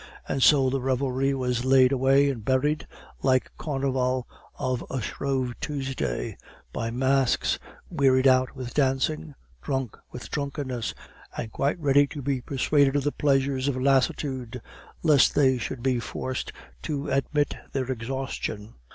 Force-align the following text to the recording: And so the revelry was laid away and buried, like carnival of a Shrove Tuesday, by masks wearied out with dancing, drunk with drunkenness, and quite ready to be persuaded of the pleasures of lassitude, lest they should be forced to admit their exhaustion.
And 0.27 0.41
so 0.41 0.67
the 0.71 0.81
revelry 0.81 1.35
was 1.35 1.63
laid 1.63 1.91
away 1.91 2.27
and 2.31 2.43
buried, 2.43 2.87
like 3.21 3.51
carnival 3.55 4.27
of 4.55 4.83
a 4.89 4.99
Shrove 4.99 5.53
Tuesday, 5.59 6.37
by 6.73 6.89
masks 6.89 7.59
wearied 7.87 8.25
out 8.25 8.55
with 8.55 8.73
dancing, 8.73 9.35
drunk 9.61 9.95
with 10.11 10.31
drunkenness, 10.31 10.95
and 11.37 11.51
quite 11.51 11.79
ready 11.79 12.07
to 12.07 12.23
be 12.23 12.41
persuaded 12.41 12.95
of 12.95 13.03
the 13.03 13.11
pleasures 13.11 13.67
of 13.67 13.79
lassitude, 13.79 14.59
lest 15.03 15.35
they 15.35 15.59
should 15.59 15.83
be 15.83 15.99
forced 15.99 16.51
to 16.81 17.07
admit 17.11 17.53
their 17.71 17.91
exhaustion. 17.91 18.73